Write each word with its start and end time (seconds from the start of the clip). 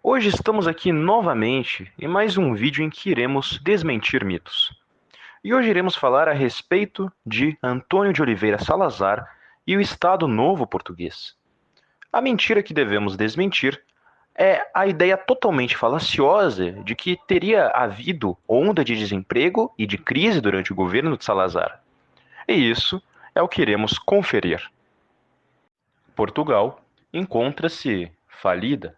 Hoje 0.00 0.28
estamos 0.28 0.68
aqui 0.68 0.92
novamente 0.92 1.92
em 1.98 2.06
mais 2.06 2.38
um 2.38 2.54
vídeo 2.54 2.84
em 2.84 2.88
que 2.88 3.10
iremos 3.10 3.58
desmentir 3.58 4.24
mitos. 4.24 4.72
E 5.42 5.52
hoje 5.52 5.68
iremos 5.68 5.96
falar 5.96 6.28
a 6.28 6.32
respeito 6.32 7.12
de 7.26 7.58
Antônio 7.60 8.12
de 8.12 8.22
Oliveira 8.22 8.58
Salazar 8.60 9.28
e 9.66 9.76
o 9.76 9.80
Estado 9.80 10.28
Novo 10.28 10.68
Português. 10.68 11.34
A 12.12 12.20
mentira 12.20 12.62
que 12.62 12.72
devemos 12.72 13.16
desmentir 13.16 13.82
é 14.36 14.70
a 14.72 14.86
ideia 14.86 15.16
totalmente 15.16 15.76
falaciosa 15.76 16.70
de 16.70 16.94
que 16.94 17.18
teria 17.26 17.66
havido 17.66 18.38
onda 18.46 18.84
de 18.84 18.96
desemprego 18.96 19.74
e 19.76 19.84
de 19.84 19.98
crise 19.98 20.40
durante 20.40 20.72
o 20.72 20.76
governo 20.76 21.18
de 21.18 21.24
Salazar. 21.24 21.82
E 22.46 22.54
isso 22.54 23.02
é 23.34 23.42
o 23.42 23.48
que 23.48 23.62
iremos 23.62 23.98
conferir. 23.98 24.62
Portugal 26.14 26.80
encontra-se 27.12 28.12
falida 28.28 28.96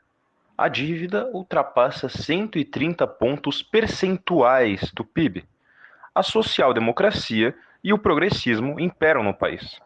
a 0.61 0.69
dívida 0.69 1.27
ultrapassa 1.33 2.07
130 2.07 3.07
pontos 3.07 3.63
percentuais 3.63 4.93
do 4.93 5.03
PIB. 5.03 5.43
A 6.15 6.23
social-democracia 6.23 7.55
e 7.83 7.95
o 7.95 7.99
progressismo 7.99 8.79
imperam 8.79 9.23
no 9.23 9.33
país. 9.33 9.80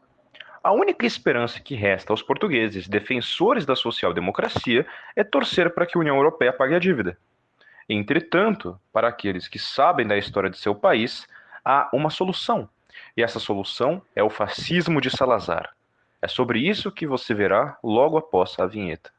A 0.65 0.73
única 0.73 1.07
esperança 1.07 1.61
que 1.61 1.77
resta 1.77 2.13
aos 2.13 2.23
portugueses 2.23 2.89
defensores 2.89 3.65
da 3.65 3.77
social-democracia 3.77 4.85
é 5.15 5.23
torcer 5.23 5.73
para 5.73 5.87
que 5.87 5.97
a 5.97 6.01
União 6.01 6.17
Europeia 6.17 6.53
pague 6.53 6.75
a 6.75 6.81
dívida. 6.81 7.17
Entretanto, 7.89 8.77
para 8.93 9.07
aqueles 9.07 9.47
que 9.47 9.61
sabem 9.61 10.05
da 10.05 10.19
história 10.19 10.51
de 10.51 10.59
seu 10.59 10.75
país, 10.75 11.25
há 11.65 11.89
uma 11.93 12.11
solução. 12.11 12.69
E 13.17 13.23
essa 13.23 13.39
solução 13.39 14.03
é 14.17 14.25
o 14.25 14.31
fascismo 14.31 15.01
de 15.01 15.09
Salazar. 15.09 15.73
É 16.21 16.27
sobre 16.27 16.59
isso 16.59 16.91
que 16.91 17.07
você 17.07 17.33
verá 17.33 17.79
logo 17.81 18.19
após 18.19 18.59
a 18.59 18.67
vinheta. 18.67 19.15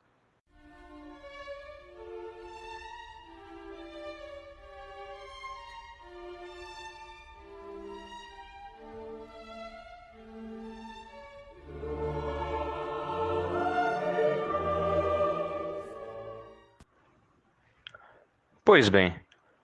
Pois 18.66 18.90
bem, 18.90 19.14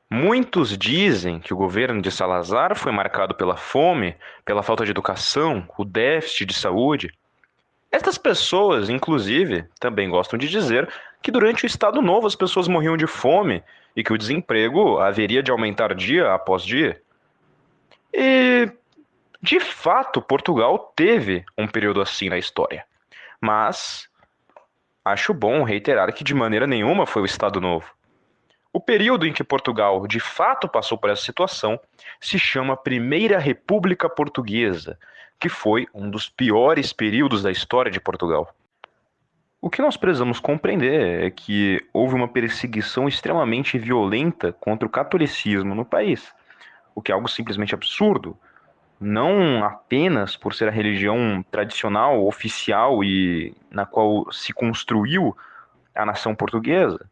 muitos 0.08 0.78
dizem 0.78 1.40
que 1.40 1.56
o 1.56 1.58
governo 1.58 2.04
de 2.04 2.12
Salazar 2.12 2.76
foi 2.76 2.92
marcado 2.92 3.34
pela 3.34 3.58
fome, 3.58 4.16
pela 4.46 4.62
falta 4.62 4.86
de 4.86 4.92
educação, 4.92 5.68
o 5.76 5.84
déficit 5.84 6.46
de 6.46 6.54
saúde. 6.54 7.12
Estas 7.92 8.20
pessoas, 8.20 8.90
inclusive, 8.90 9.66
também 9.80 10.08
gostam 10.08 10.38
de 10.38 10.48
dizer 10.48 10.88
que 11.20 11.32
durante 11.32 11.64
o 11.64 11.66
Estado 11.66 12.00
Novo 12.00 12.28
as 12.28 12.36
pessoas 12.36 12.68
morriam 12.68 12.96
de 12.96 13.08
fome 13.08 13.64
e 13.96 14.04
que 14.04 14.14
o 14.14 14.18
desemprego 14.20 15.00
haveria 15.00 15.42
de 15.42 15.50
aumentar 15.50 15.96
dia 15.96 16.32
após 16.32 16.64
dia. 16.64 17.02
E, 18.14 18.72
de 19.42 19.60
fato, 19.60 20.22
Portugal 20.22 20.94
teve 20.96 21.44
um 21.58 21.68
período 21.68 22.02
assim 22.02 22.30
na 22.30 22.38
história. 22.38 22.86
Mas 23.42 24.08
acho 25.04 25.34
bom 25.34 25.64
reiterar 25.64 26.14
que 26.14 26.24
de 26.24 26.36
maneira 26.36 26.68
nenhuma 26.68 27.08
foi 27.08 27.24
o 27.24 27.26
Estado 27.26 27.60
Novo. 27.60 27.92
O 28.74 28.80
período 28.80 29.28
em 29.28 29.34
que 29.34 29.44
Portugal 29.44 30.08
de 30.08 30.20
fato 30.20 30.68
passou 30.68 30.98
por 30.98 31.10
essa 31.10 31.24
situação 31.24 31.80
se 32.22 32.40
chama 32.40 32.78
Primeira 32.78 33.38
República 33.38 34.10
Portuguesa, 34.10 34.98
que 35.38 35.50
foi 35.50 35.88
um 35.94 36.10
dos 36.10 36.30
piores 36.30 36.94
períodos 36.94 37.44
da 37.44 37.52
história 37.52 37.92
de 37.92 38.00
Portugal. 38.00 38.56
O 39.60 39.70
que 39.70 39.82
nós 39.82 39.98
precisamos 39.98 40.40
compreender 40.40 41.24
é 41.24 41.30
que 41.30 41.86
houve 41.92 42.16
uma 42.16 42.28
perseguição 42.28 43.08
extremamente 43.08 43.78
violenta 43.78 44.54
contra 44.54 44.88
o 44.88 44.92
catolicismo 44.92 45.76
no 45.76 45.84
país, 45.84 46.34
o 46.96 47.02
que 47.02 47.12
é 47.12 47.16
algo 47.16 47.28
simplesmente 47.28 47.76
absurdo, 47.76 48.38
não 49.00 49.64
apenas 49.66 50.38
por 50.38 50.54
ser 50.54 50.70
a 50.70 50.72
religião 50.72 51.44
tradicional, 51.52 52.26
oficial 52.26 53.04
e 53.04 53.54
na 53.70 53.86
qual 53.86 54.32
se 54.32 54.54
construiu 54.54 55.36
a 55.94 56.06
nação 56.06 56.34
portuguesa, 56.34 57.10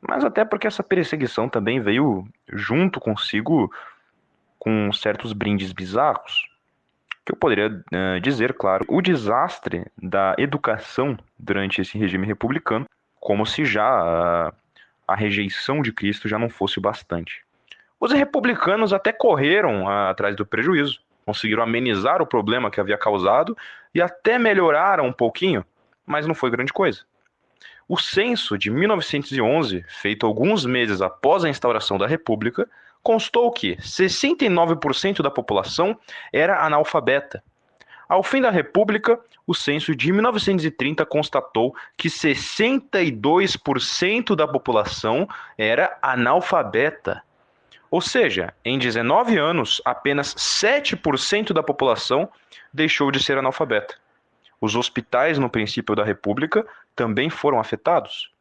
mas 0.00 0.24
até 0.24 0.44
porque 0.44 0.66
essa 0.66 0.82
perseguição 0.82 1.48
também 1.48 1.80
veio 1.80 2.26
junto 2.52 3.00
consigo 3.00 3.72
com 4.58 4.92
certos 4.92 5.32
brindes 5.32 5.72
bizarros. 5.72 6.48
Que 7.24 7.32
eu 7.32 7.36
poderia 7.36 7.68
uh, 7.68 8.20
dizer, 8.20 8.54
claro, 8.54 8.84
o 8.88 9.02
desastre 9.02 9.86
da 10.00 10.34
educação 10.38 11.18
durante 11.38 11.80
esse 11.80 11.98
regime 11.98 12.26
republicano, 12.26 12.86
como 13.20 13.44
se 13.44 13.64
já 13.64 14.50
uh, 14.50 14.52
a 15.08 15.14
rejeição 15.14 15.82
de 15.82 15.92
Cristo 15.92 16.28
já 16.28 16.38
não 16.38 16.48
fosse 16.48 16.78
bastante. 16.78 17.44
Os 17.98 18.12
republicanos 18.12 18.92
até 18.92 19.12
correram 19.12 19.84
uh, 19.84 20.08
atrás 20.10 20.36
do 20.36 20.46
prejuízo, 20.46 21.00
conseguiram 21.24 21.62
amenizar 21.62 22.22
o 22.22 22.26
problema 22.26 22.70
que 22.70 22.80
havia 22.80 22.96
causado 22.96 23.56
e 23.92 24.00
até 24.00 24.38
melhoraram 24.38 25.06
um 25.06 25.12
pouquinho, 25.12 25.64
mas 26.06 26.26
não 26.26 26.34
foi 26.34 26.50
grande 26.50 26.72
coisa. 26.72 27.04
O 27.88 27.96
censo 27.96 28.58
de 28.58 28.68
1911, 28.68 29.84
feito 29.88 30.26
alguns 30.26 30.66
meses 30.66 31.00
após 31.00 31.44
a 31.44 31.48
instauração 31.48 31.96
da 31.96 32.06
República, 32.06 32.68
constou 33.00 33.48
que 33.52 33.76
69% 33.76 35.22
da 35.22 35.30
população 35.30 35.96
era 36.32 36.66
analfabeta. 36.66 37.44
Ao 38.08 38.24
fim 38.24 38.40
da 38.40 38.50
República, 38.50 39.20
o 39.46 39.54
censo 39.54 39.94
de 39.94 40.12
1930 40.12 41.06
constatou 41.06 41.76
que 41.96 42.08
62% 42.08 44.34
da 44.34 44.48
população 44.48 45.28
era 45.56 45.96
analfabeta. 46.02 47.22
Ou 47.88 48.00
seja, 48.00 48.52
em 48.64 48.76
19 48.78 49.38
anos, 49.38 49.80
apenas 49.84 50.34
7% 50.34 51.52
da 51.52 51.62
população 51.62 52.28
deixou 52.72 53.12
de 53.12 53.22
ser 53.22 53.38
analfabeta. 53.38 53.94
Os 54.60 54.74
hospitais, 54.74 55.38
no 55.38 55.48
princípio 55.48 55.94
da 55.94 56.02
República, 56.02 56.66
também 56.96 57.30
foram 57.30 57.60
afetados, 57.60 58.32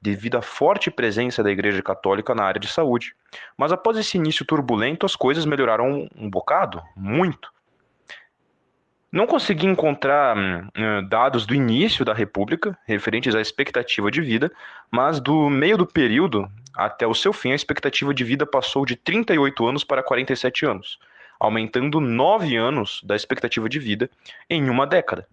devido 0.00 0.36
à 0.36 0.42
forte 0.42 0.90
presença 0.90 1.42
da 1.42 1.50
Igreja 1.50 1.82
Católica 1.82 2.34
na 2.34 2.44
área 2.44 2.58
de 2.58 2.66
saúde. 2.66 3.14
Mas 3.56 3.70
após 3.70 3.98
esse 3.98 4.16
início 4.16 4.44
turbulento, 4.44 5.04
as 5.04 5.14
coisas 5.14 5.44
melhoraram 5.44 6.08
um 6.16 6.28
bocado, 6.28 6.82
muito. 6.96 7.52
Não 9.10 9.26
consegui 9.26 9.66
encontrar 9.66 10.36
hum, 10.36 10.68
dados 11.08 11.46
do 11.46 11.54
início 11.54 12.04
da 12.04 12.12
República 12.12 12.76
referentes 12.86 13.34
à 13.34 13.40
expectativa 13.40 14.10
de 14.10 14.20
vida, 14.20 14.50
mas 14.90 15.20
do 15.20 15.48
meio 15.48 15.78
do 15.78 15.86
período 15.86 16.50
até 16.74 17.06
o 17.06 17.14
seu 17.14 17.32
fim, 17.32 17.52
a 17.52 17.56
expectativa 17.56 18.14
de 18.14 18.22
vida 18.22 18.46
passou 18.46 18.84
de 18.84 18.94
38 18.94 19.66
anos 19.66 19.82
para 19.82 20.02
47 20.02 20.64
anos, 20.64 20.98
aumentando 21.40 22.00
9 22.00 22.54
anos 22.56 23.00
da 23.02 23.16
expectativa 23.16 23.68
de 23.68 23.78
vida 23.78 24.08
em 24.48 24.68
uma 24.70 24.86
década. 24.86 25.26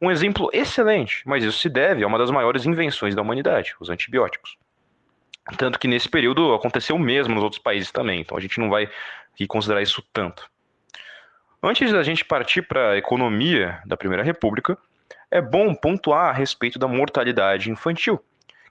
Um 0.00 0.10
exemplo 0.10 0.50
excelente, 0.52 1.22
mas 1.26 1.44
isso 1.44 1.58
se 1.58 1.68
deve 1.68 2.04
a 2.04 2.06
uma 2.06 2.18
das 2.18 2.30
maiores 2.30 2.66
invenções 2.66 3.14
da 3.14 3.22
humanidade, 3.22 3.74
os 3.80 3.90
antibióticos. 3.90 4.56
Tanto 5.56 5.78
que 5.78 5.88
nesse 5.88 6.08
período 6.08 6.52
aconteceu 6.52 6.96
o 6.96 6.98
mesmo 6.98 7.34
nos 7.34 7.42
outros 7.42 7.60
países 7.60 7.90
também, 7.90 8.20
então 8.20 8.36
a 8.36 8.40
gente 8.40 8.60
não 8.60 8.68
vai 8.68 8.88
considerar 9.48 9.80
isso 9.82 10.02
tanto. 10.12 10.48
Antes 11.62 11.92
da 11.92 12.02
gente 12.02 12.24
partir 12.24 12.62
para 12.62 12.90
a 12.90 12.96
economia 12.98 13.80
da 13.84 13.96
Primeira 13.96 14.22
República, 14.22 14.76
é 15.30 15.40
bom 15.40 15.74
pontuar 15.74 16.28
a 16.28 16.32
respeito 16.32 16.78
da 16.78 16.86
mortalidade 16.86 17.70
infantil, 17.70 18.22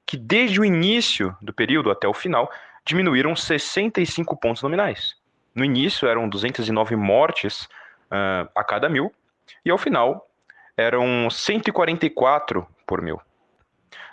que 0.06 0.16
desde 0.16 0.60
o 0.60 0.66
início 0.66 1.36
do 1.42 1.54
período 1.54 1.92
até 1.92 2.08
o 2.08 2.14
final 2.14 2.52
diminuíram 2.86 3.36
65 3.36 4.38
pontos 4.38 4.64
nominais. 4.64 5.16
No 5.54 5.66
início 5.66 6.08
eram 6.08 6.30
209 6.30 6.96
mortes 6.96 7.64
uh, 8.12 8.50
a 8.56 8.64
cada 8.64 8.88
mil, 8.88 9.14
e 9.66 9.70
ao 9.70 9.78
final 9.78 10.27
eram 10.78 11.30
144 11.30 12.68
por 12.86 13.02
mil. 13.02 13.20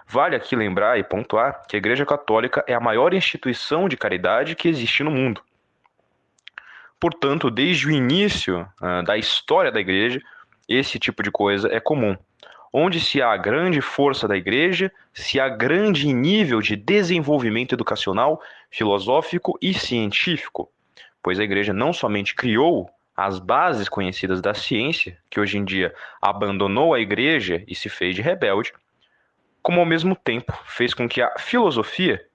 Vale 0.06 0.34
aqui 0.34 0.56
lembrar 0.56 0.98
e 0.98 1.04
pontuar 1.04 1.66
que 1.68 1.76
a 1.76 1.78
Igreja 1.78 2.06
Católica 2.06 2.64
é 2.66 2.74
a 2.74 2.80
maior 2.80 3.12
instituição 3.12 3.88
de 3.88 3.96
caridade 3.96 4.54
que 4.54 4.68
existe 4.68 5.02
no 5.02 5.10
mundo. 5.10 5.42
Portanto, 6.98 7.50
desde 7.50 7.86
o 7.86 7.90
início 7.90 8.66
uh, 8.80 9.02
da 9.02 9.16
história 9.18 9.70
da 9.70 9.80
Igreja, 9.80 10.20
esse 10.68 10.98
tipo 10.98 11.22
de 11.22 11.30
coisa 11.30 11.68
é 11.68 11.80
comum. 11.80 12.16
onde 12.72 12.98
se 12.98 13.22
há 13.22 13.36
grande 13.36 13.80
força 13.80 14.26
da 14.26 14.36
igreja, 14.36 14.90
se 15.12 15.38
há 15.38 15.48
grande 15.48 16.12
nível 16.12 16.60
de 16.60 16.74
desenvolvimento 16.74 17.72
educacional, 17.72 18.42
filosófico 18.68 19.56
e 19.62 19.72
científico, 19.72 20.68
pois 21.22 21.38
a 21.38 21.44
igreja 21.44 21.72
não 21.72 21.92
somente 21.92 22.34
criou 22.34 22.90
as 23.16 23.38
bases 23.38 23.88
conhecidas 23.88 24.40
da 24.40 24.54
ciência, 24.54 25.16
que 25.30 25.38
hoje 25.38 25.58
em 25.58 25.64
dia 25.64 25.94
abandonou 26.20 26.94
a 26.94 27.00
igreja 27.00 27.62
e 27.66 27.74
se 27.74 27.88
fez 27.88 28.14
de 28.14 28.22
rebelde, 28.22 28.72
como 29.62 29.80
ao 29.80 29.86
mesmo 29.86 30.16
tempo 30.16 30.52
fez 30.66 30.92
com 30.92 31.08
que 31.08 31.22
a 31.22 31.32
filosofia, 31.38 32.26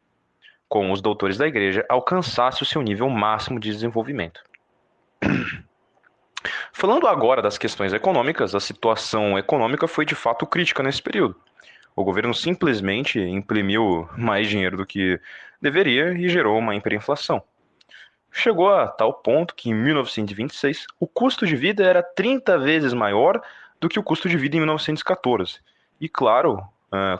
com 0.67 0.91
os 0.91 1.01
doutores 1.01 1.37
da 1.37 1.47
igreja, 1.47 1.85
alcançasse 1.89 2.63
o 2.63 2.65
seu 2.65 2.81
nível 2.81 3.09
máximo 3.09 3.59
de 3.59 3.69
desenvolvimento. 3.69 4.41
Falando 6.71 7.07
agora 7.07 7.41
das 7.41 7.57
questões 7.57 7.91
econômicas, 7.91 8.55
a 8.55 8.59
situação 8.59 9.37
econômica 9.37 9.87
foi 9.87 10.05
de 10.05 10.15
fato 10.15 10.47
crítica 10.47 10.81
nesse 10.81 11.01
período. 11.01 11.35
O 11.95 12.03
governo 12.03 12.33
simplesmente 12.33 13.19
imprimiu 13.19 14.07
mais 14.17 14.47
dinheiro 14.47 14.77
do 14.77 14.85
que 14.85 15.19
deveria 15.61 16.13
e 16.13 16.29
gerou 16.29 16.57
uma 16.57 16.75
hiperinflação. 16.75 17.43
Chegou 18.31 18.73
a 18.73 18.87
tal 18.87 19.13
ponto 19.13 19.55
que 19.55 19.69
em 19.69 19.73
1926 19.73 20.85
o 20.99 21.07
custo 21.07 21.45
de 21.45 21.55
vida 21.55 21.83
era 21.83 22.03
30 22.03 22.57
vezes 22.59 22.93
maior 22.93 23.41
do 23.79 23.89
que 23.89 23.99
o 23.99 24.03
custo 24.03 24.29
de 24.29 24.37
vida 24.37 24.55
em 24.55 24.59
1914. 24.59 25.59
E 25.99 26.07
claro, 26.07 26.63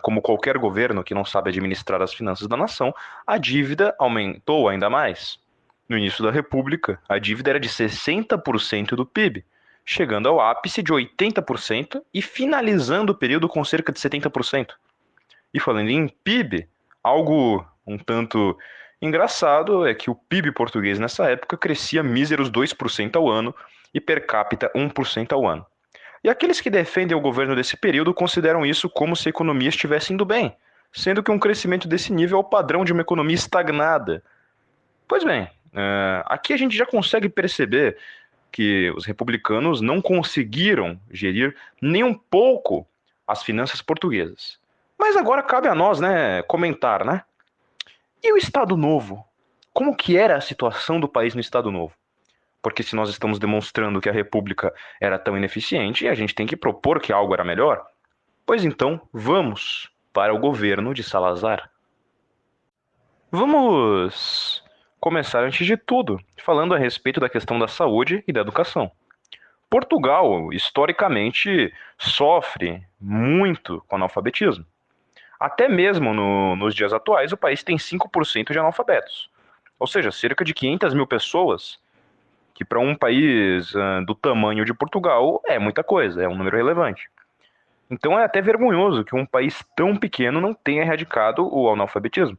como 0.01 0.21
qualquer 0.21 0.57
governo 0.57 1.03
que 1.03 1.13
não 1.13 1.25
sabe 1.25 1.50
administrar 1.50 2.01
as 2.01 2.13
finanças 2.13 2.47
da 2.47 2.57
nação, 2.57 2.94
a 3.25 3.38
dívida 3.38 3.95
aumentou 4.00 4.67
ainda 4.67 4.89
mais. 4.89 5.39
No 5.88 5.97
início 5.97 6.23
da 6.23 6.31
República, 6.31 7.01
a 7.07 7.17
dívida 7.17 7.51
era 7.51 7.59
de 7.59 7.69
60% 7.69 8.89
do 8.89 9.05
PIB, 9.05 9.44
chegando 9.83 10.29
ao 10.29 10.39
ápice 10.39 10.83
de 10.83 10.94
80% 10.94 12.01
e 12.13 12.21
finalizando 12.21 13.12
o 13.12 13.15
período 13.15 13.50
com 13.50 13.63
cerca 13.63 13.91
de 13.91 14.00
70%. 14.00 14.73
E 15.51 15.59
falando 15.59 15.89
em 15.89 16.07
PIB, 16.07 16.67
algo 17.03 17.65
um 17.88 17.97
tanto 17.97 18.55
engraçado 19.01 19.88
é 19.88 19.94
que 19.94 20.10
o 20.10 20.16
PIB 20.16 20.51
português 20.51 21.00
nessa 21.00 21.30
época 21.30 21.57
crescia 21.57 22.04
míseros 22.04 22.50
2% 22.51 23.16
ao 23.16 23.30
ano 23.30 23.54
e 23.94 24.00
per 24.00 24.25
capita 24.25 24.72
1% 24.75 25.34
ao 25.34 25.48
ano. 25.48 25.66
E 26.24 26.30
aqueles 26.30 26.60
que 26.60 26.69
defendem 26.69 27.16
o 27.16 27.22
governo 27.22 27.56
desse 27.56 27.78
período 27.78 28.13
consideram 28.13 28.66
isso 28.66 28.90
como 28.90 29.16
se 29.16 29.30
a 29.30 29.31
economia 29.31 29.69
estivesse 29.69 30.13
indo 30.13 30.25
bem, 30.25 30.56
sendo 30.92 31.24
que 31.24 31.31
um 31.31 31.40
crescimento 31.40 31.88
desse 31.88 32.12
nível 32.12 32.38
é 32.38 32.42
o 32.42 32.44
padrão 32.44 32.84
de 32.84 32.92
uma 32.92 33.01
economia 33.01 33.36
estagnada. 33.36 34.22
Pois 35.07 35.24
bem, 35.24 35.50
Uh, 35.74 36.25
aqui 36.25 36.54
a 36.54 36.57
gente 36.57 36.75
já 36.75 36.86
consegue 36.86 37.30
perceber 37.30 37.98
que 38.51 38.92
os 38.96 39.06
republicanos 39.06 39.81
não 39.81 40.01
conseguiram 40.01 41.00
gerir 41.12 41.56
nem 41.81 42.04
um 42.04 42.13
pouco 42.13 42.88
as 43.28 43.44
finanças 43.44 43.81
portuguesas. 43.81 44.57
Mas 44.98 45.16
agora 45.16 45.44
cabe 45.44 45.68
a 45.68 45.75
nós, 45.75 46.00
né, 46.00 46.42
comentar, 46.44 47.06
né? 47.06 47.24
E 48.21 48.33
o 48.33 48.38
Estado 48.38 48.75
Novo? 48.75 49.25
Como 49.74 49.95
que 49.95 50.18
era 50.18 50.36
a 50.36 50.42
situação 50.42 51.00
do 51.00 51.07
país 51.07 51.33
no 51.33 51.39
Estado 51.39 51.71
Novo? 51.71 51.94
Porque 52.62 52.83
se 52.83 52.94
nós 52.94 53.10
estamos 53.10 53.39
demonstrando 53.39 54.01
que 54.01 54.10
a 54.10 54.13
República 54.13 54.74
era 55.00 55.18
tão 55.18 55.38
ineficiente, 55.38 56.06
a 56.06 56.13
gente 56.13 56.36
tem 56.36 56.45
que 56.45 56.57
propor 56.57 57.00
que 57.00 57.13
algo 57.13 57.33
era 57.33 57.45
melhor. 57.45 57.86
Pois 58.45 58.66
então, 58.66 59.00
vamos 59.13 59.89
para 60.12 60.33
o 60.33 60.39
governo 60.39 60.94
de 60.94 61.01
Salazar. 61.01 61.71
Vamos 63.31 64.62
começar 65.00 65.45
antes 65.45 65.65
de 65.65 65.77
tudo, 65.77 66.19
falando 66.44 66.75
a 66.75 66.77
respeito 66.77 67.22
da 67.22 67.30
questão 67.30 67.57
da 67.57 67.69
saúde 67.69 68.22
e 68.27 68.33
da 68.33 68.42
educação. 68.42 68.92
Portugal, 69.69 70.51
historicamente, 70.51 71.74
sofre 71.98 72.83
muito 73.00 73.81
com 73.88 73.95
analfabetismo. 73.95 74.65
Até 75.39 75.69
mesmo 75.69 76.13
no, 76.13 76.56
nos 76.56 76.75
dias 76.75 76.91
atuais, 76.91 77.31
o 77.31 77.38
país 77.38 77.63
tem 77.63 77.77
5% 77.77 78.51
de 78.51 78.59
analfabetos. 78.59 79.30
Ou 79.80 79.88
seja, 79.88 80.12
cerca 80.12 80.44
de 80.44 80.53
500 80.53 80.94
mil 80.94 81.07
pessoas, 81.07 81.80
que 82.53 82.65
para 82.65 82.80
um 82.80 82.94
país 82.94 83.74
uh, 83.74 84.06
do 84.06 84.13
tamanho 84.13 84.65
de 84.65 84.74
Portugal 84.74 85.41
é 85.45 85.57
muita 85.57 85.81
coisa, 85.81 86.21
é 86.21 86.27
um 86.27 86.36
número 86.36 86.57
relevante. 86.57 87.09
Então 87.89 88.19
é 88.19 88.25
até 88.25 88.41
vergonhoso 88.41 89.06
que 89.06 89.15
um 89.15 89.25
país 89.25 89.63
tão 89.75 89.95
pequeno 89.95 90.41
não 90.41 90.53
tenha 90.53 90.81
erradicado 90.81 91.47
o 91.51 91.71
analfabetismo. 91.71 92.38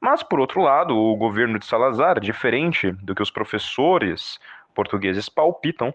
Mas, 0.00 0.22
por 0.22 0.40
outro 0.40 0.62
lado, 0.62 0.96
o 0.96 1.14
governo 1.14 1.58
de 1.58 1.66
Salazar, 1.66 2.18
diferente 2.18 2.90
do 2.90 3.14
que 3.14 3.22
os 3.22 3.30
professores 3.30 4.40
portugueses 4.74 5.28
palpitam, 5.28 5.92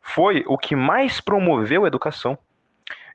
foi 0.00 0.44
o 0.46 0.56
que 0.56 0.76
mais 0.76 1.20
promoveu 1.20 1.84
a 1.84 1.88
educação. 1.88 2.38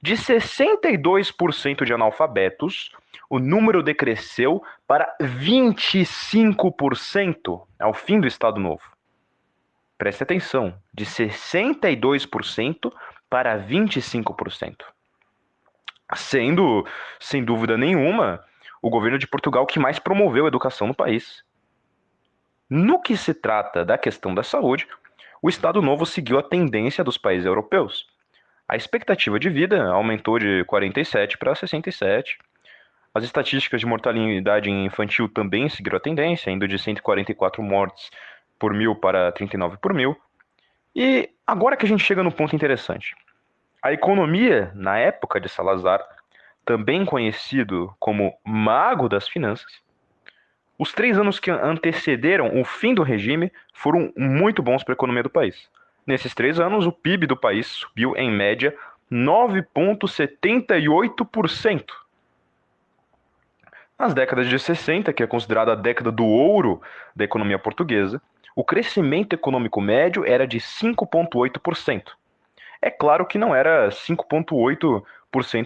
De 0.06 0.14
62% 0.14 1.84
de 1.84 1.92
analfabetos, 1.92 2.92
o 3.28 3.40
número 3.40 3.82
decresceu 3.82 4.64
para 4.88 5.12
25% 5.20 7.64
ao 7.80 7.92
fim 7.92 8.20
do 8.20 8.28
Estado 8.28 8.60
Novo. 8.60 8.84
Preste 9.98 10.22
atenção, 10.22 10.80
de 10.94 11.08
62% 11.08 12.94
para 13.28 13.60
25%. 13.60 14.86
Sendo, 16.14 16.86
sem 17.20 17.44
dúvida 17.44 17.76
nenhuma, 17.76 18.46
o 18.84 18.92
governo 18.92 19.18
de 19.18 19.26
Portugal 19.26 19.66
que 19.66 19.80
mais 19.80 19.98
promoveu 19.98 20.46
a 20.46 20.50
educação 20.50 20.86
no 20.86 20.94
país. 20.94 21.44
No 22.70 23.02
que 23.02 23.18
se 23.18 23.34
trata 23.34 23.84
da 23.84 23.98
questão 23.98 24.36
da 24.36 24.44
saúde, 24.44 24.88
o 25.42 25.50
Estado 25.50 25.82
Novo 25.82 26.06
seguiu 26.06 26.38
a 26.38 26.44
tendência 26.44 27.04
dos 27.04 27.18
países 27.18 27.48
europeus. 27.48 28.14
A 28.68 28.76
expectativa 28.76 29.40
de 29.40 29.50
vida 29.50 29.86
aumentou 29.86 30.40
de 30.40 30.64
47 30.66 31.38
para 31.38 31.54
67. 31.54 32.38
As 33.14 33.24
estatísticas 33.24 33.80
de 33.80 33.86
mortalidade 33.86 34.70
infantil 34.70 35.30
também 35.30 35.70
seguiram 35.70 35.98
a 35.98 36.02
tendência, 36.02 36.50
indo 36.50 36.68
de 36.68 36.80
144 36.80 37.62
mortes 37.62 38.10
por 38.58 38.74
mil 38.74 38.96
para 38.96 39.32
39 39.32 39.78
por 39.78 39.94
mil. 39.94 40.18
E 40.96 41.30
agora 41.46 41.78
que 41.78 41.86
a 41.86 41.88
gente 41.88 42.04
chega 42.04 42.24
no 42.24 42.32
ponto 42.32 42.56
interessante. 42.56 43.16
A 43.82 43.94
economia, 43.94 44.72
na 44.74 44.98
época 44.98 45.40
de 45.40 45.48
Salazar, 45.48 46.04
também 46.66 47.06
conhecido 47.06 47.94
como 48.00 48.36
Mago 48.44 49.08
das 49.08 49.28
Finanças, 49.28 49.80
os 50.78 50.92
três 50.92 51.18
anos 51.18 51.40
que 51.40 51.52
antecederam 51.52 52.60
o 52.60 52.66
fim 52.66 52.94
do 52.94 53.04
regime 53.04 53.52
foram 53.74 54.12
muito 54.18 54.64
bons 54.64 54.84
para 54.84 54.94
a 54.94 54.96
economia 54.98 55.24
do 55.24 55.30
país. 55.30 55.70
Nesses 56.06 56.36
três 56.36 56.60
anos, 56.60 56.86
o 56.86 56.92
PIB 56.92 57.26
do 57.26 57.36
país 57.36 57.66
subiu, 57.68 58.16
em 58.16 58.32
média, 58.32 58.78
9,78%. 59.12 61.84
Nas 63.98 64.14
décadas 64.14 64.48
de 64.48 64.60
60, 64.60 65.12
que 65.14 65.24
é 65.24 65.28
considerada 65.28 65.72
a 65.72 65.76
década 65.76 66.12
do 66.12 66.26
ouro 66.26 66.82
da 67.16 67.24
economia 67.24 67.58
portuguesa, 67.58 68.22
o 68.56 68.64
crescimento 68.64 69.34
econômico 69.34 69.82
médio 69.82 70.24
era 70.26 70.46
de 70.46 70.60
5,8%. 70.60 72.12
É 72.82 72.92
claro 72.92 73.26
que 73.26 73.38
não 73.38 73.56
era 73.56 73.90
5,8% 73.90 75.02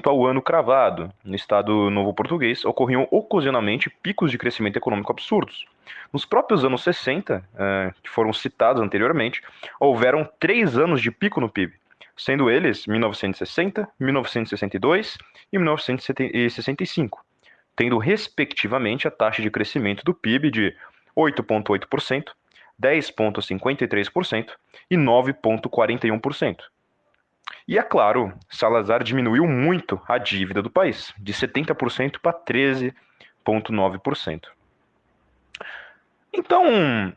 ao 0.06 0.25
ano 0.25 0.42
cravado. 0.42 1.12
No 1.24 1.36
Estado 1.36 1.89
Novo 1.89 2.13
Português, 2.13 2.66
ocorriam 2.66 3.08
ocasionalmente 3.12 3.89
picos 4.01 4.32
de 4.32 4.38
crescimento 4.38 4.78
econômico 4.78 5.12
absurdos. 5.12 5.66
Nos 6.12 6.25
próprios 6.25 6.66
anos 6.66 6.82
60, 6.84 7.44
eh, 7.56 7.94
que 8.01 8.10
foram 8.10 8.34
citados 8.34 8.82
anteriormente, 8.82 9.42
houveram 9.80 10.28
três 10.39 10.78
anos 10.78 11.01
de 11.01 11.12
pico 11.12 11.39
no 11.39 11.50
PIB, 11.50 11.74
sendo 12.18 12.50
eles 12.50 12.88
1960, 12.88 13.88
1962 14.00 15.18
e 15.54 15.58
1965, 15.58 17.24
tendo 17.75 17.98
respectivamente 17.98 19.08
a 19.08 19.12
taxa 19.12 19.42
de 19.42 19.51
crescimento 19.51 20.04
do 20.04 20.13
PIB 20.13 20.50
de 20.50 20.75
8,8%, 21.16 22.32
10,53% 22.82 24.51
e 24.89 24.96
9,41%. 24.96 26.58
E 27.70 27.78
é 27.78 27.84
claro, 27.84 28.34
Salazar 28.50 29.04
diminuiu 29.04 29.46
muito 29.46 30.02
a 30.08 30.18
dívida 30.18 30.60
do 30.60 30.72
país, 30.72 31.14
de 31.20 31.32
70% 31.32 32.18
para 32.20 32.34
13,9%. 32.34 34.48
Então, 36.34 36.66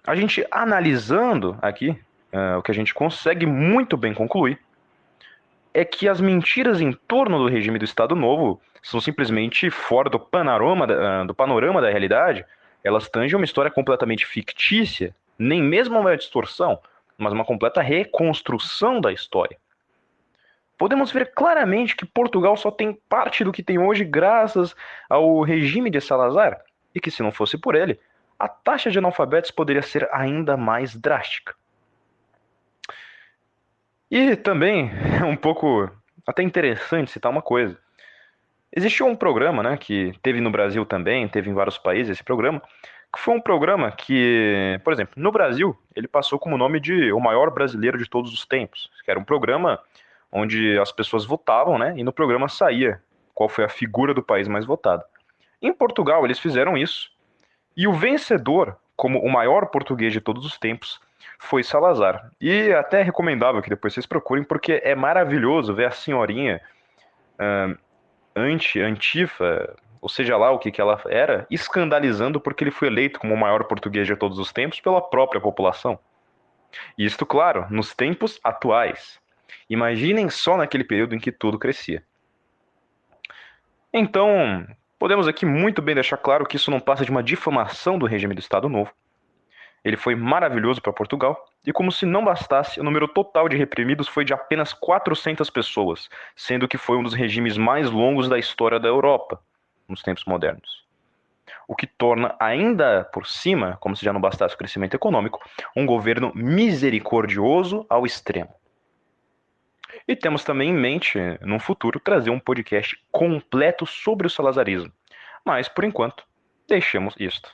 a 0.06 0.14
gente 0.14 0.46
analisando 0.50 1.56
aqui, 1.62 1.98
uh, 2.34 2.58
o 2.58 2.62
que 2.62 2.70
a 2.70 2.74
gente 2.74 2.92
consegue 2.92 3.46
muito 3.46 3.96
bem 3.96 4.12
concluir 4.12 4.58
é 5.72 5.86
que 5.86 6.06
as 6.06 6.20
mentiras 6.20 6.82
em 6.82 6.92
torno 6.92 7.38
do 7.38 7.48
regime 7.48 7.78
do 7.78 7.86
Estado 7.86 8.14
Novo 8.14 8.60
são 8.82 9.00
simplesmente 9.00 9.70
fora 9.70 10.10
do 10.10 10.20
panorama 10.20 10.84
uh, 10.84 11.26
do 11.26 11.34
panorama 11.34 11.80
da 11.80 11.88
realidade. 11.88 12.44
Elas 12.84 13.08
tangem 13.08 13.36
uma 13.36 13.46
história 13.46 13.70
completamente 13.70 14.26
fictícia, 14.26 15.16
nem 15.38 15.62
mesmo 15.62 15.98
uma 15.98 16.14
distorção, 16.14 16.78
mas 17.16 17.32
uma 17.32 17.42
completa 17.42 17.80
reconstrução 17.80 19.00
da 19.00 19.10
história 19.10 19.56
podemos 20.82 21.12
ver 21.12 21.30
claramente 21.32 21.94
que 21.94 22.04
Portugal 22.04 22.56
só 22.56 22.68
tem 22.68 22.92
parte 23.08 23.44
do 23.44 23.52
que 23.52 23.62
tem 23.62 23.78
hoje 23.78 24.02
graças 24.02 24.74
ao 25.08 25.40
regime 25.40 25.88
de 25.88 26.00
Salazar, 26.00 26.60
e 26.92 26.98
que 26.98 27.08
se 27.08 27.22
não 27.22 27.30
fosse 27.30 27.56
por 27.56 27.76
ele, 27.76 28.00
a 28.36 28.48
taxa 28.48 28.90
de 28.90 28.98
analfabetos 28.98 29.52
poderia 29.52 29.80
ser 29.80 30.08
ainda 30.10 30.56
mais 30.56 30.96
drástica. 30.96 31.54
E 34.10 34.34
também, 34.34 34.90
um 35.24 35.36
pouco 35.36 35.88
até 36.26 36.42
interessante 36.42 37.12
citar 37.12 37.30
uma 37.30 37.42
coisa. 37.42 37.78
Existiu 38.74 39.06
um 39.06 39.14
programa, 39.14 39.62
né, 39.62 39.76
que 39.76 40.12
teve 40.20 40.40
no 40.40 40.50
Brasil 40.50 40.84
também, 40.84 41.28
teve 41.28 41.48
em 41.48 41.54
vários 41.54 41.78
países 41.78 42.10
esse 42.10 42.24
programa, 42.24 42.60
que 43.14 43.20
foi 43.20 43.32
um 43.32 43.40
programa 43.40 43.92
que, 43.92 44.80
por 44.82 44.92
exemplo, 44.92 45.14
no 45.16 45.30
Brasil, 45.30 45.78
ele 45.94 46.08
passou 46.08 46.40
como 46.40 46.58
nome 46.58 46.80
de 46.80 47.12
O 47.12 47.20
Maior 47.20 47.52
Brasileiro 47.52 47.98
de 47.98 48.10
Todos 48.10 48.32
os 48.32 48.44
Tempos, 48.44 48.90
que 49.04 49.12
era 49.12 49.20
um 49.20 49.24
programa 49.24 49.78
onde 50.32 50.78
as 50.78 50.90
pessoas 50.90 51.24
votavam, 51.24 51.78
né, 51.78 51.94
e 51.96 52.02
no 52.02 52.12
programa 52.12 52.48
saía 52.48 53.02
qual 53.34 53.48
foi 53.48 53.64
a 53.64 53.68
figura 53.68 54.14
do 54.14 54.22
país 54.22 54.48
mais 54.48 54.64
votada. 54.64 55.04
Em 55.60 55.72
Portugal, 55.72 56.24
eles 56.24 56.38
fizeram 56.38 56.76
isso, 56.76 57.10
e 57.76 57.86
o 57.86 57.92
vencedor, 57.92 58.76
como 58.96 59.20
o 59.20 59.30
maior 59.30 59.66
português 59.66 60.12
de 60.12 60.20
todos 60.20 60.44
os 60.44 60.58
tempos, 60.58 61.00
foi 61.38 61.62
Salazar. 61.62 62.30
E 62.40 62.50
é 62.50 62.74
até 62.74 63.02
recomendável 63.02 63.62
que 63.62 63.70
depois 63.70 63.92
vocês 63.92 64.06
procurem, 64.06 64.44
porque 64.44 64.80
é 64.84 64.94
maravilhoso 64.94 65.74
ver 65.74 65.86
a 65.86 65.90
senhorinha 65.90 66.60
uh, 67.34 67.76
anti-antifa, 68.34 69.76
ou 70.00 70.08
seja 70.08 70.36
lá 70.36 70.50
o 70.50 70.58
que, 70.58 70.70
que 70.70 70.80
ela 70.80 71.00
era, 71.06 71.46
escandalizando 71.50 72.40
porque 72.40 72.64
ele 72.64 72.70
foi 72.70 72.88
eleito 72.88 73.20
como 73.20 73.34
o 73.34 73.38
maior 73.38 73.64
português 73.64 74.06
de 74.06 74.16
todos 74.16 74.38
os 74.38 74.52
tempos 74.52 74.80
pela 74.80 75.00
própria 75.00 75.40
população. 75.40 75.98
E 76.96 77.04
isto, 77.04 77.24
claro, 77.24 77.66
nos 77.70 77.94
tempos 77.94 78.40
atuais. 78.42 79.21
Imaginem 79.72 80.28
só 80.28 80.56
naquele 80.56 80.84
período 80.84 81.14
em 81.14 81.18
que 81.18 81.32
tudo 81.32 81.58
crescia. 81.58 82.04
Então, 83.90 84.66
podemos 84.98 85.26
aqui 85.26 85.46
muito 85.46 85.80
bem 85.80 85.94
deixar 85.94 86.18
claro 86.18 86.44
que 86.44 86.56
isso 86.56 86.70
não 86.70 86.78
passa 86.78 87.06
de 87.06 87.10
uma 87.10 87.22
difamação 87.22 87.98
do 87.98 88.04
regime 88.04 88.34
do 88.34 88.40
Estado 88.40 88.68
Novo, 88.68 88.92
ele 89.82 89.96
foi 89.96 90.14
maravilhoso 90.14 90.82
para 90.82 90.92
Portugal, 90.92 91.42
e 91.66 91.72
como 91.72 91.90
se 91.90 92.04
não 92.04 92.22
bastasse, 92.22 92.78
o 92.78 92.84
número 92.84 93.08
total 93.08 93.48
de 93.48 93.56
reprimidos 93.56 94.06
foi 94.06 94.26
de 94.26 94.34
apenas 94.34 94.74
400 94.74 95.48
pessoas, 95.48 96.10
sendo 96.36 96.68
que 96.68 96.76
foi 96.76 96.98
um 96.98 97.02
dos 97.02 97.14
regimes 97.14 97.56
mais 97.56 97.90
longos 97.90 98.28
da 98.28 98.38
história 98.38 98.78
da 98.78 98.88
Europa 98.88 99.40
nos 99.88 100.02
tempos 100.02 100.26
modernos. 100.26 100.84
O 101.66 101.74
que 101.74 101.86
torna 101.86 102.36
ainda 102.38 103.04
por 103.12 103.26
cima, 103.26 103.78
como 103.80 103.96
se 103.96 104.04
já 104.04 104.12
não 104.12 104.20
bastasse 104.20 104.54
o 104.54 104.58
crescimento 104.58 104.94
econômico, 104.94 105.40
um 105.74 105.86
governo 105.86 106.30
misericordioso 106.34 107.86
ao 107.88 108.04
extremo. 108.04 108.54
E 110.06 110.16
temos 110.16 110.44
também 110.44 110.70
em 110.70 110.74
mente, 110.74 111.18
no 111.40 111.58
futuro, 111.58 112.00
trazer 112.00 112.30
um 112.30 112.40
podcast 112.40 112.98
completo 113.10 113.86
sobre 113.86 114.26
o 114.26 114.30
salazarismo. 114.30 114.92
Mas, 115.44 115.68
por 115.68 115.84
enquanto, 115.84 116.24
deixemos 116.68 117.14
isto. 117.18 117.50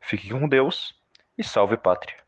Fique 0.00 0.30
com 0.30 0.48
Deus 0.48 0.94
e 1.36 1.44
salve 1.44 1.76
pátria! 1.76 2.27